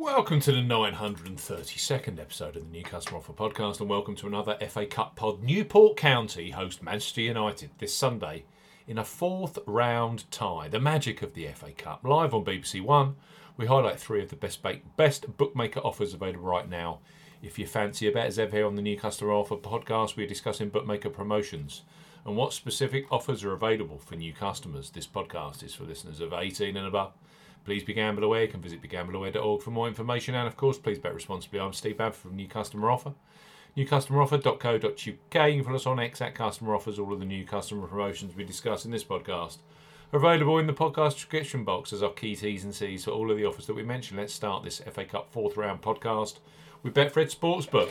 [0.00, 4.56] Welcome to the 932nd episode of the New Customer Offer Podcast, and welcome to another
[4.66, 5.42] FA Cup pod.
[5.42, 8.44] Newport County host Manchester United this Sunday
[8.86, 10.68] in a fourth round tie.
[10.68, 12.00] The magic of the FA Cup.
[12.02, 13.16] Live on BBC One,
[13.58, 17.00] we highlight three of the best, ba- best bookmaker offers available right now.
[17.42, 20.26] If you fancy a bet, as ever here on the New Customer Offer Podcast, we're
[20.26, 21.82] discussing bookmaker promotions
[22.24, 24.88] and what specific offers are available for new customers.
[24.88, 27.12] This podcast is for listeners of 18 and above.
[27.64, 28.42] Please be gamble aware.
[28.42, 30.34] You can visit begambleaware.org for more information.
[30.34, 31.60] And of course, please bet responsibly.
[31.60, 33.12] I'm Steve Bamford from New Customer Offer.
[33.76, 35.04] NewCustomeroffer.co.uk.
[35.04, 36.98] You can follow us on X at Customer Offers.
[36.98, 39.58] All of the new customer promotions we discuss in this podcast
[40.12, 43.30] are available in the podcast description box as our key T's and C's for all
[43.30, 44.18] of the offers that we mentioned.
[44.18, 46.38] Let's start this FA Cup fourth round podcast
[46.82, 47.90] with Betfred Sportsbook.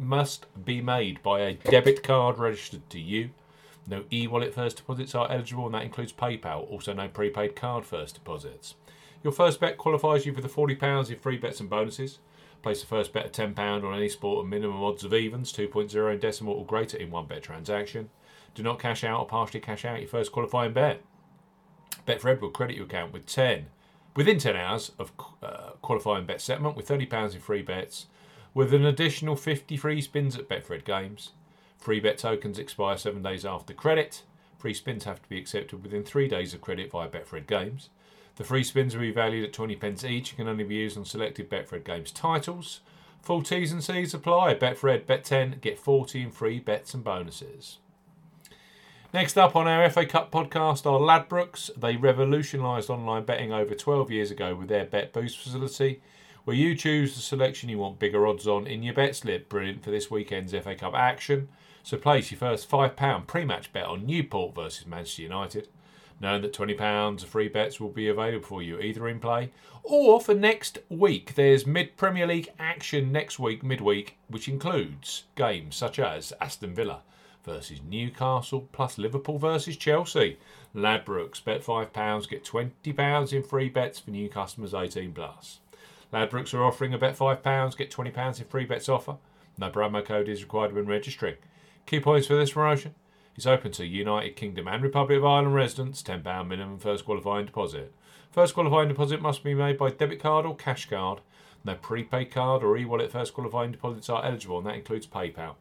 [0.00, 3.30] must be made by a debit card registered to you.
[3.86, 6.70] No e-wallet first deposits are eligible, and that includes PayPal.
[6.70, 8.74] Also, no prepaid card first deposits.
[9.22, 12.18] Your first bet qualifies you for the £40 in free bets and bonuses.
[12.62, 16.12] Place the first bet of £10 on any sport and minimum odds of evens, 2.0
[16.12, 18.10] in decimal or greater in one bet transaction.
[18.54, 21.02] Do not cash out or partially cash out your first qualifying bet.
[22.06, 23.66] Betfred will credit your account with 10
[24.16, 25.12] within 10 hours of
[25.42, 28.06] uh, qualifying bet settlement with £30 in free bets
[28.54, 31.32] with an additional 50 free spins at Betfred games.
[31.78, 34.22] Free bet tokens expire seven days after credit.
[34.58, 37.88] Free spins have to be accepted within three days of credit via Betfred games.
[38.36, 40.98] The free spins will be valued at 20 pence each and can only be used
[40.98, 42.80] on selected Betfred games titles.
[43.22, 44.54] Full T's and C's apply.
[44.54, 47.78] Betfred, bet 10, get 40 in free bets and bonuses.
[49.12, 51.70] Next up on our FA Cup podcast are Ladbrokes.
[51.76, 56.00] They revolutionised online betting over 12 years ago with their Bet Boost facility
[56.44, 59.48] where you choose the selection you want bigger odds on in your bet slip.
[59.48, 61.48] Brilliant for this weekend's FA Cup action.
[61.82, 65.68] So place your first £5 pre match bet on Newport versus Manchester United,
[66.20, 69.50] knowing that £20 of free bets will be available for you either in play
[69.82, 71.34] or for next week.
[71.34, 77.02] There's mid Premier League action next week, midweek, which includes games such as Aston Villa
[77.44, 80.38] versus Newcastle plus Liverpool versus Chelsea.
[80.74, 85.60] Ladbrokes, bet £5, get £20 in free bets for new customers 18 plus.
[86.12, 89.16] Ladbrokes are offering a bet £5, get £20 in free bets offer.
[89.56, 91.36] No promo code is required when registering.
[91.86, 92.96] Key points for this promotion
[93.36, 97.94] is open to United Kingdom and Republic of Ireland residents, £10 minimum first qualifying deposit.
[98.32, 101.20] First qualifying deposit must be made by debit card or cash card.
[101.64, 105.54] No prepaid card or e-wallet first qualifying deposits are eligible, and that includes PayPal.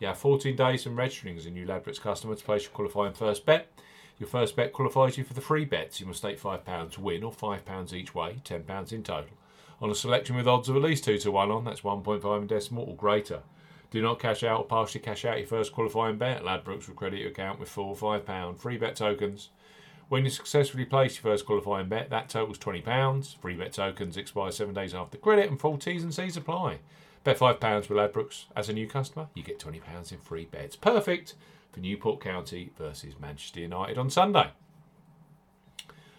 [0.00, 3.14] You have 14 days from registering as a new Ladbrokes customer to place your qualifying
[3.14, 3.72] first bet.
[4.18, 5.98] Your first bet qualifies you for the free bets.
[5.98, 9.30] You must stake £5 to win or £5 each way, £10 in total
[9.80, 12.46] on a selection with odds of at least 2 to 1 on, that's 1.5 in
[12.46, 13.40] decimal or greater.
[13.90, 16.42] Do not cash out or partially cash out your first qualifying bet.
[16.42, 19.50] Ladbrokes will credit your account with four or £5 free bet tokens.
[20.08, 23.36] When you successfully place your first qualifying bet, that totals £20.
[23.38, 26.80] Free bet tokens expire seven days after credit and full T's and C's apply.
[27.22, 30.76] Bet £5 with Ladbrokes as a new customer, you get £20 in free bets.
[30.76, 31.34] Perfect
[31.72, 34.50] for Newport County versus Manchester United on Sunday.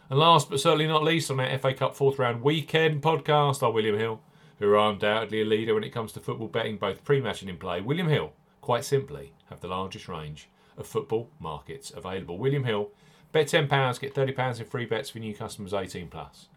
[0.09, 3.71] And last but certainly not least, on our FA Cup fourth round weekend podcast are
[3.71, 4.21] William Hill,
[4.59, 7.49] who are undoubtedly a leader when it comes to football betting, both pre match and
[7.49, 7.81] in play.
[7.81, 12.37] William Hill, quite simply, have the largest range of football markets available.
[12.37, 12.89] William Hill,
[13.31, 16.49] bet £10, get £30 in free bets for new customers 18 plus.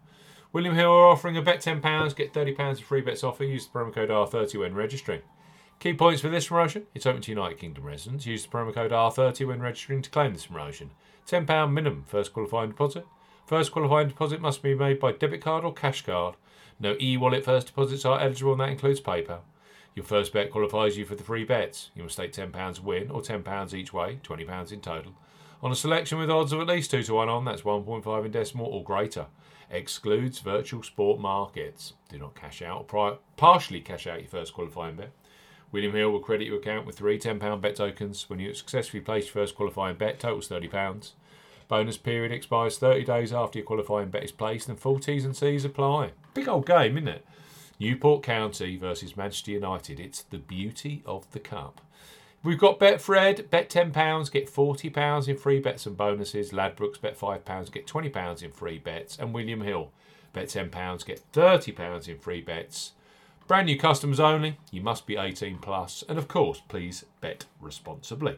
[0.53, 3.43] William Hill are offering a bet £10, get £30 in free bets offer.
[3.43, 5.21] Use the promo code R30 when registering.
[5.79, 8.25] Key points for this promotion it's open to United Kingdom residents.
[8.25, 10.91] Use the promo code R30 when registering to claim this promotion.
[11.27, 13.05] £10 minimum first qualifying deposit.
[13.49, 16.35] First qualifying deposit must be made by debit card or cash card.
[16.79, 19.39] No e-wallet first deposits are eligible and that includes PayPal.
[19.95, 21.89] Your first bet qualifies you for the free bets.
[21.95, 25.13] You must stake £10 win or £10 each way, £20 in total.
[25.63, 28.31] On a selection with odds of at least 2 to 1 on, that's 1.5 in
[28.31, 29.25] decimal or greater.
[29.71, 31.93] Excludes virtual sport markets.
[32.09, 35.09] Do not cash out or partially cash out your first qualifying bet.
[35.71, 39.25] William Hill will credit your account with three £10 bet tokens when you successfully place
[39.25, 41.13] your first qualifying bet, totals £30.
[41.69, 45.35] Bonus period expires 30 days after your qualifying bet is placed and full T's and
[45.35, 46.11] C's apply.
[46.33, 47.25] Big old game, isn't it?
[47.79, 50.01] Newport County versus Manchester United.
[50.01, 51.79] It's the beauty of the cup.
[52.43, 56.51] We've got Betfred, bet £10, get £40 in free bets and bonuses.
[56.51, 59.17] Ladbrokes, bet £5, get £20 in free bets.
[59.17, 59.91] And William Hill,
[60.33, 62.91] bet £10, get £30 in free bets
[63.49, 64.59] Brand new customers only.
[64.69, 68.37] You must be 18 plus, and of course, please bet responsibly.